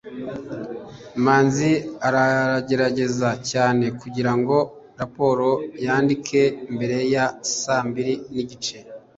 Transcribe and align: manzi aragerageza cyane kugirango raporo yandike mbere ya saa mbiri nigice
manzi 1.23 1.71
aragerageza 2.07 3.29
cyane 3.51 3.85
kugirango 3.99 4.55
raporo 4.99 5.49
yandike 5.85 6.41
mbere 6.75 6.97
ya 7.13 7.25
saa 7.59 7.83
mbiri 7.89 8.13
nigice 8.33 8.75